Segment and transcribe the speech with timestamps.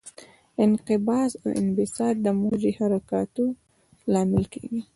[0.63, 3.45] انقباض او انبساط د موجي حرکاتو
[4.11, 4.81] لامل کېږي.